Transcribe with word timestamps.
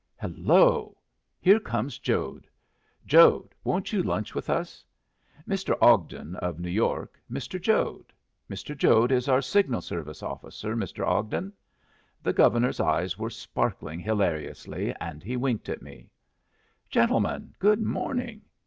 Hello! 0.19 0.97
here 1.39 1.59
comes 1.59 1.99
Jode. 1.99 2.47
Jode, 3.05 3.53
won't 3.63 3.93
you 3.93 4.01
lunch 4.01 4.33
with 4.33 4.49
us? 4.49 4.83
Mr. 5.47 5.77
Ogden, 5.79 6.35
of 6.37 6.59
New 6.59 6.71
York, 6.71 7.21
Mr. 7.31 7.61
Jode. 7.61 8.11
Mr. 8.49 8.75
Jode 8.75 9.11
is 9.11 9.27
our 9.27 9.43
signal 9.43 9.79
service 9.81 10.23
officer, 10.23 10.75
Mr. 10.75 11.05
Ogden." 11.05 11.53
The 12.23 12.33
Governor's 12.33 12.79
eyes 12.79 13.19
were 13.19 13.29
sparkling 13.29 13.99
hilariously, 13.99 14.91
and 14.99 15.21
he 15.21 15.37
winked 15.37 15.69
at 15.69 15.83
me. 15.83 16.09
"Gentlemen, 16.89 17.53
good 17.59 17.83
morning. 17.83 18.41